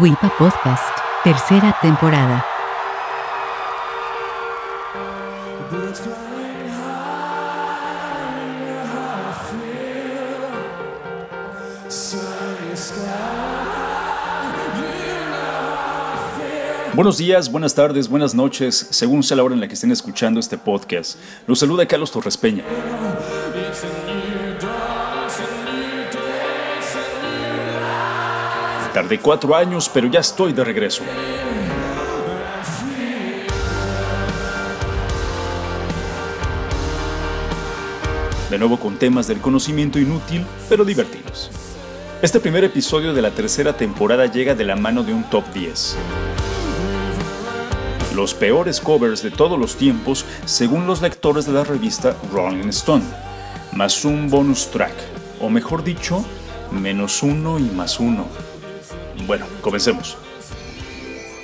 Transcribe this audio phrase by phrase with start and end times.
[0.00, 2.42] Guipa Podcast, tercera temporada.
[16.94, 20.40] Buenos días, buenas tardes, buenas noches, según sea la hora en la que estén escuchando
[20.40, 21.18] este podcast.
[21.46, 22.64] Los saluda Carlos Torres Peña.
[28.94, 31.02] Tardé cuatro años, pero ya estoy de regreso.
[38.50, 41.50] De nuevo con temas del conocimiento inútil, pero divertidos.
[42.20, 45.96] Este primer episodio de la tercera temporada llega de la mano de un top 10.
[48.14, 53.04] Los peores covers de todos los tiempos según los lectores de la revista Rolling Stone,
[53.72, 54.92] más un bonus track,
[55.40, 56.22] o mejor dicho,
[56.70, 58.26] menos uno y más uno.
[59.26, 60.16] Bueno, comencemos.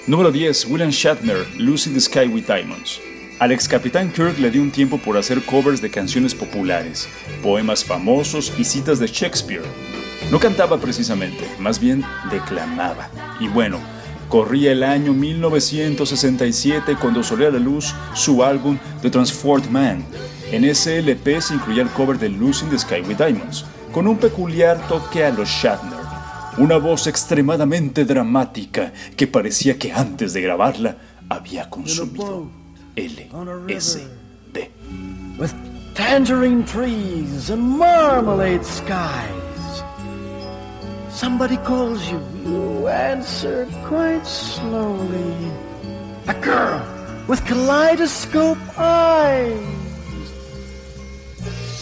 [0.06, 0.66] Número 10.
[0.66, 3.00] William Shatner, Lucy the Sky with Diamonds.
[3.40, 7.08] Al ex capitán Kirk le dio un tiempo por hacer covers de canciones populares,
[7.40, 9.62] poemas famosos y citas de Shakespeare.
[10.32, 13.08] No cantaba precisamente, más bien declamaba.
[13.38, 13.78] Y bueno,
[14.28, 20.04] corría el año 1967 cuando salió a la luz su álbum The Transformed Man.
[20.50, 24.18] En ese LP se incluía el cover de in the Sky with Diamonds, con un
[24.18, 25.97] peculiar toque a los Shatner.
[26.58, 30.96] Una voz extremadamente dramática que parecía que antes de grabarla
[31.28, 32.50] había consumido
[32.96, 34.08] LSD.
[35.38, 35.54] with
[35.94, 39.84] tangerine trees and marmalade skies.
[41.10, 45.52] Somebody calls you, you answer quite slowly.
[46.26, 46.82] A girl
[47.28, 49.54] with kaleidoscope eyes.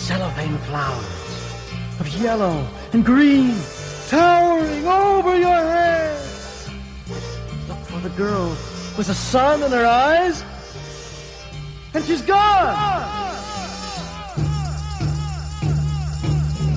[0.06, 3.56] Cellophane flowers of yellow and green
[4.08, 6.18] towering over your head.
[7.68, 8.50] Look for the girl
[8.96, 10.44] with the sun in her eyes,
[11.94, 12.74] and she's gone.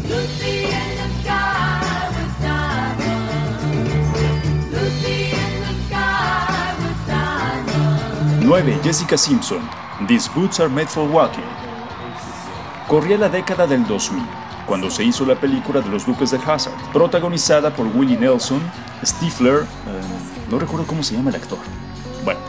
[0.04, 3.64] Lucy in the sky with diamonds.
[4.74, 8.46] Lucy in the sky with diamonds.
[8.46, 8.84] 9.
[8.84, 9.62] Jessica Simpson.
[10.08, 11.44] These Boots Are Made for Walking.
[12.88, 14.28] Corría la década del 2000,
[14.70, 18.62] cuando se hizo la película de los Duques de Hazard, protagonizada por Willie Nelson,
[19.04, 19.66] Stifler, eh,
[20.52, 21.58] no recuerdo cómo se llama el actor.
[22.24, 22.40] Bueno,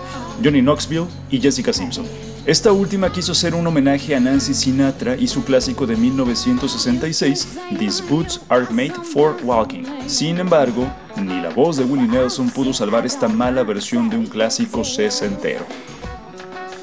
[0.45, 2.05] Johnny Knoxville y Jessica Simpson.
[2.45, 7.49] Esta última quiso hacer un homenaje a Nancy Sinatra y su clásico de 1966,
[7.79, 9.85] These Boots Are Made for Walking.
[10.07, 10.87] Sin embargo,
[11.17, 15.65] ni la voz de Willie Nelson pudo salvar esta mala versión de un clásico sesentero.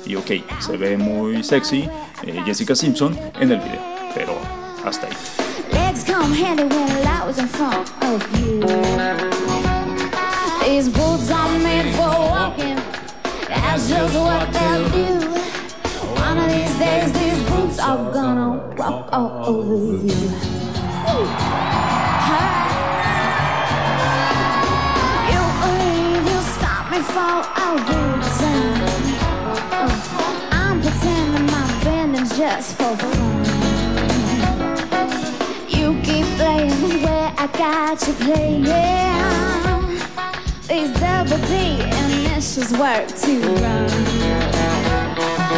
[0.03, 1.87] Y ok, se ve muy sexy
[2.23, 3.96] eh, Jessica Simpson en el video,
[10.63, 12.79] These boots are made for walking.
[13.49, 15.27] That's just what they'll do.
[16.21, 20.29] One of these days, these boots are gonna walk all over you.
[25.31, 25.43] You
[26.29, 26.99] you stop me
[30.51, 33.56] I'm pretending my bending's just for fun.
[37.47, 38.63] I got you playing.
[40.67, 43.87] These double D initials work to run.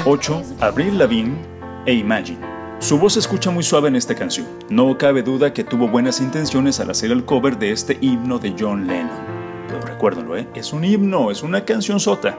[0.05, 0.43] 8.
[0.61, 1.35] Avril Lavigne
[1.85, 2.37] e Imagine.
[2.79, 4.45] Su voz se escucha muy suave en esta canción.
[4.69, 8.55] No cabe duda que tuvo buenas intenciones al hacer el cover de este himno de
[8.57, 9.09] John Lennon.
[9.67, 10.47] Pero recuérdenlo, ¿eh?
[10.53, 12.37] es un himno, es una canción sota.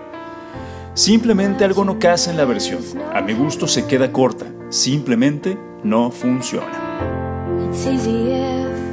[0.95, 2.81] Simplemente algo no casa en la versión.
[3.13, 4.47] A mi gusto se queda corta.
[4.71, 6.91] Simplemente no funciona.
[7.69, 8.90] It's easy if you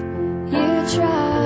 [0.88, 1.37] try.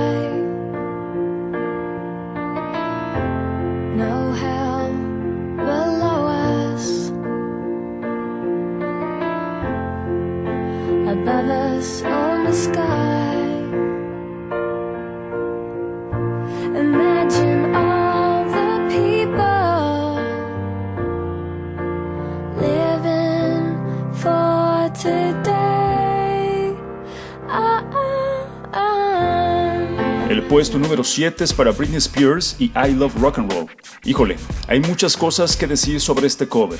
[30.48, 33.66] Puesto número 7 es para Britney Spears y I Love Rock and Roll.
[34.04, 34.36] Híjole,
[34.68, 36.78] hay muchas cosas que decir sobre este cover.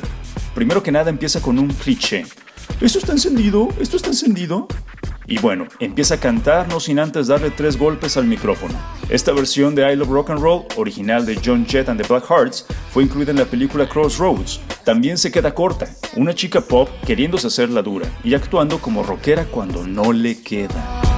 [0.54, 2.24] Primero que nada empieza con un cliché.
[2.80, 3.68] ¿Esto está encendido?
[3.80, 4.68] ¿Esto está encendido?
[5.26, 8.74] Y bueno, empieza a cantar no sin antes darle tres golpes al micrófono.
[9.08, 12.28] Esta versión de I Love Rock and Roll, original de John Jett and the Black
[12.28, 14.60] Hearts, fue incluida en la película Crossroads.
[14.84, 19.44] También se queda corta, una chica pop queriéndose hacer la dura y actuando como rockera
[19.46, 21.11] cuando no le queda.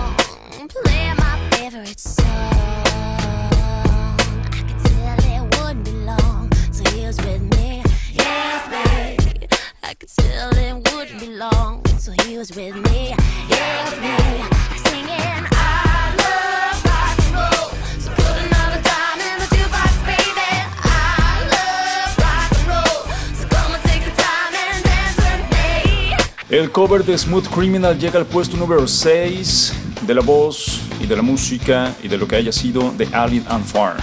[26.48, 29.72] El cover de Smooth Criminal llega al puesto número 6
[30.02, 33.44] de la voz y de la música y de lo que haya sido de Alien
[33.48, 33.98] and Farm.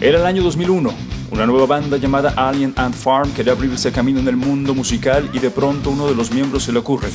[0.00, 4.28] Era el año 2001 una nueva banda llamada Alien and Farm quería abrirse camino en
[4.28, 7.08] el mundo musical y de pronto uno de los miembros se le ocurre.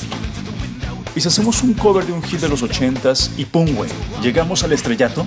[1.14, 3.90] ¿Y si hacemos un cover de un hit de los 80s y pum, güey,
[4.22, 5.26] llegamos al estrellato?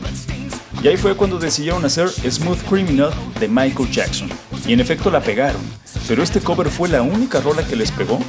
[0.81, 4.29] Y ahí fue cuando decidieron hacer Smooth Criminal de Michael Jackson.
[4.67, 5.61] Y en efecto la pegaron.
[6.07, 8.19] Pero este cover fue la única rola que les pegó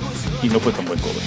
[0.42, 1.22] y no fue tan buen cover.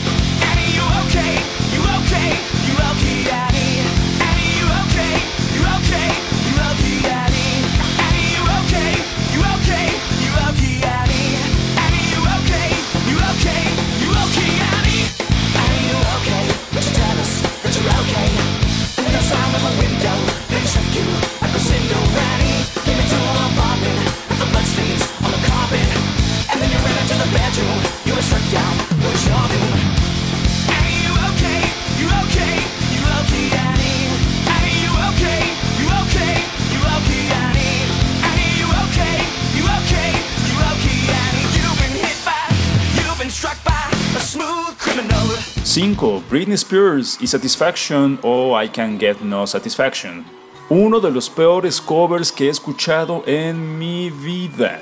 [45.77, 46.23] 5.
[46.27, 50.25] Britney Spears y Satisfaction o I Can Get No Satisfaction.
[50.69, 54.79] Uno de los peores covers que he escuchado en mi vida.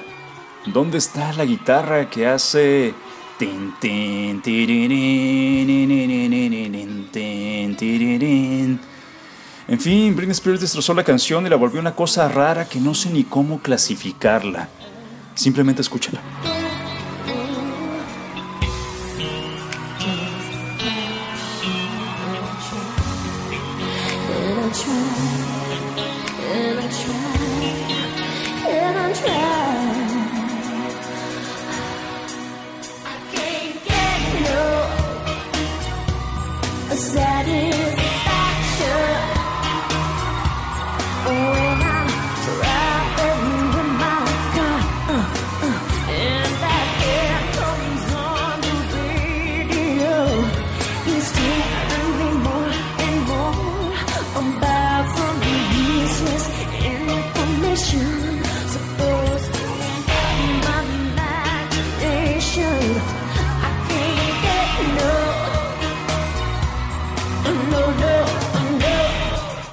[0.65, 2.93] ¿Dónde está la guitarra que hace...
[3.41, 3.73] En
[9.81, 13.09] fin, Britney Spears destrozó la canción y la volvió una cosa rara que no sé
[13.09, 14.69] ni cómo clasificarla.
[15.33, 16.21] Simplemente escúchala.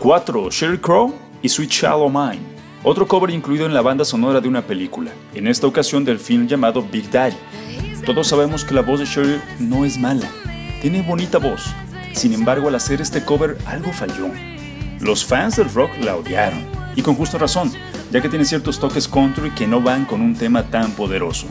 [0.02, 0.50] 4.
[0.50, 2.40] Sheryl Crow y Sweet Shallow Mine.
[2.82, 6.48] Otro cover incluido en la banda sonora de una película, en esta ocasión del film
[6.48, 7.36] llamado Big Daddy.
[8.04, 10.28] Todos sabemos que la voz de Sheryl no es mala,
[10.80, 11.72] tiene bonita voz.
[12.14, 14.28] Sin embargo, al hacer este cover algo falló.
[14.98, 16.66] Los fans del rock la odiaron,
[16.96, 17.70] y con justa razón,
[18.10, 21.46] ya que tiene ciertos toques country que no van con un tema tan poderoso.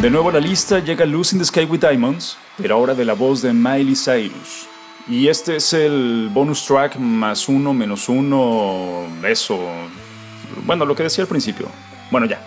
[0.00, 3.04] De nuevo a la lista llega Loose in the Sky with Diamonds, pero ahora de
[3.04, 4.68] la voz de Miley Cyrus.
[5.08, 9.58] Y este es el bonus track más uno menos uno, eso.
[10.64, 11.66] Bueno, lo que decía al principio.
[12.12, 12.40] Bueno, ya.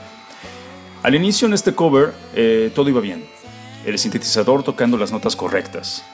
[1.04, 3.26] Al inicio en este cover eh, todo iba bien.
[3.86, 6.06] El sintetizador tocando las notas correctas.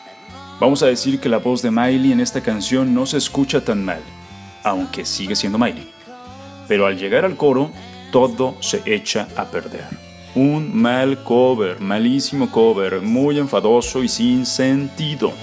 [0.59, 3.85] Vamos a decir que la voz de Miley en esta canción no se escucha tan
[3.85, 4.01] mal,
[4.63, 5.87] aunque sigue siendo Miley.
[6.67, 7.69] Pero al llegar al coro,
[8.11, 10.06] todo se echa a perder.
[10.37, 15.33] Un mal cover, malísimo cover, muy enfadoso y sin sentido.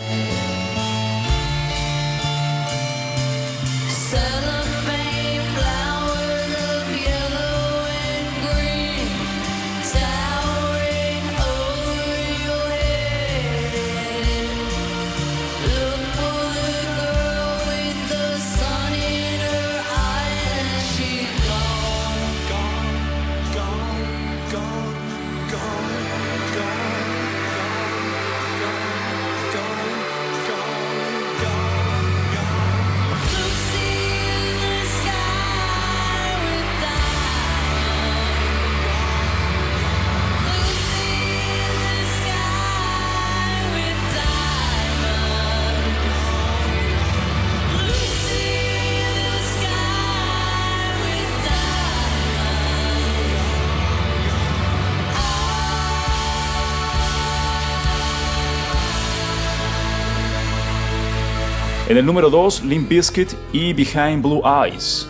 [61.86, 65.06] En el número 2, Limp Bizkit y Behind Blue Eyes.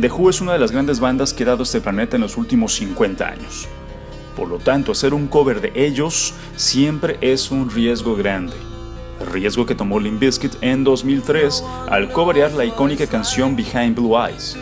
[0.00, 2.38] The Who es una de las grandes bandas que ha dado este planeta en los
[2.38, 3.68] últimos 50 años.
[4.34, 8.56] Por lo tanto, hacer un cover de ellos siempre es un riesgo grande.
[9.32, 14.56] Riesgo que tomó Limp Bizkit en 2003 al coverear la icónica canción Behind Blue Eyes.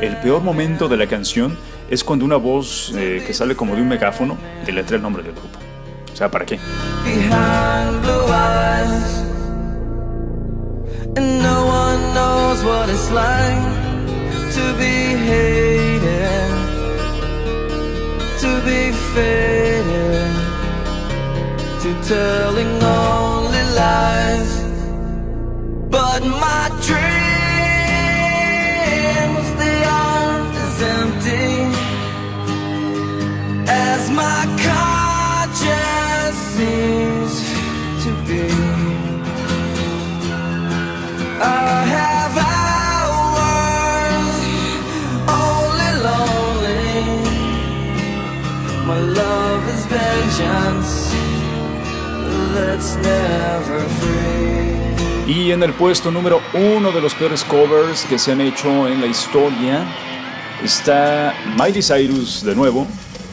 [0.00, 1.58] El peor momento de la canción
[1.90, 5.32] es cuando una voz eh, que sale como de un megáfono deletra el nombre del
[5.32, 5.58] grupo.
[6.12, 6.60] O sea, ¿para qué?
[7.04, 9.25] behind blue eyes.
[11.16, 13.72] And no one knows what it's like
[14.56, 14.96] to be
[15.30, 16.50] hated,
[18.42, 20.34] to be faded,
[21.82, 24.25] to telling only lies.
[48.86, 51.12] My love is vengeance
[52.54, 55.26] that's never free.
[55.26, 59.00] Y en el puesto número uno de los peores covers que se han hecho en
[59.00, 59.84] la historia
[60.62, 62.86] está Miley Cyrus de nuevo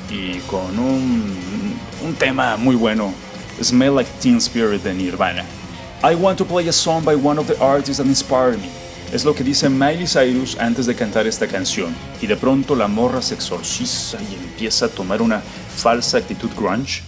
[0.09, 3.13] y con un, un tema muy bueno,
[3.61, 5.45] Smell Like Teen Spirit de Nirvana.
[6.03, 8.71] I want to play a song by one of the artists that inspired me.
[9.13, 12.87] Es lo que dice Miley Cyrus antes de cantar esta canción, y de pronto la
[12.87, 17.03] morra se exorciza y empieza a tomar una falsa actitud grunge.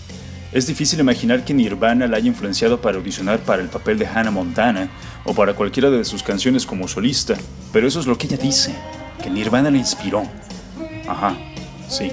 [0.52, 4.30] Es difícil imaginar que Nirvana la haya influenciado para audicionar para el papel de Hannah
[4.30, 4.88] Montana
[5.24, 7.34] o para cualquiera de sus canciones como solista,
[7.74, 8.76] pero eso es lo que ella dice,
[9.24, 10.28] que Nirvana la inspiró.
[11.08, 11.36] Ajá,
[11.90, 12.12] sí.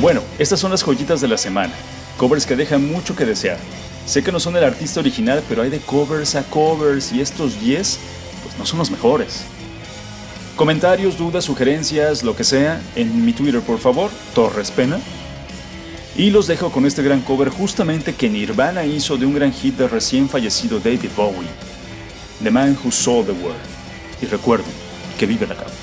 [0.00, 1.74] Bueno, estas son las joyitas de la semana.
[2.16, 3.58] Covers que dejan mucho que desear.
[4.06, 7.60] Sé que no son el artista original, pero hay de covers a covers y estos
[7.60, 7.98] 10
[8.42, 9.42] pues no son los mejores.
[10.56, 14.98] Comentarios, dudas, sugerencias, lo que sea, en mi Twitter por favor, Torres Pena.
[16.16, 19.76] Y los dejo con este gran cover justamente que Nirvana hizo de un gran hit
[19.76, 21.46] de recién fallecido David Bowie,
[22.42, 23.60] The Man Who Saw the World.
[24.22, 24.72] Y recuerden
[25.18, 25.79] que vive la cama.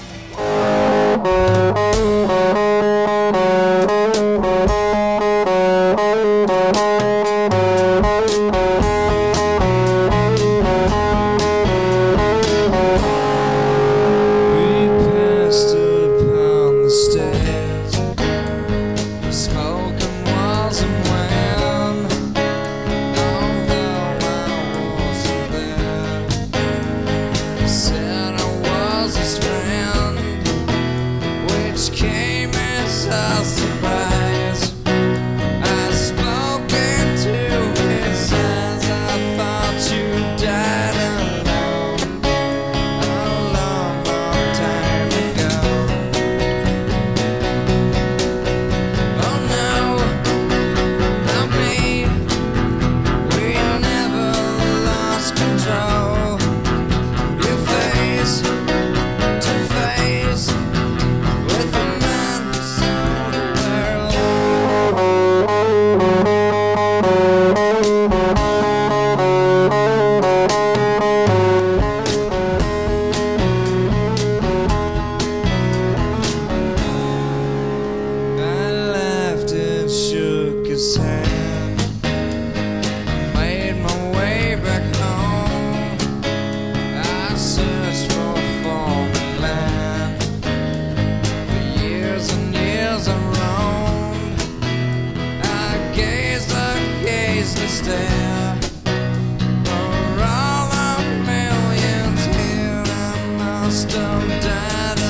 [103.68, 105.07] lost and died.